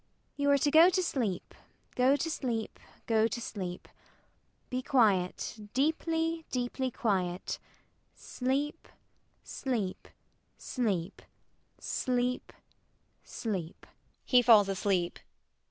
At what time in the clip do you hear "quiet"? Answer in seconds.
4.81-5.59, 6.89-7.59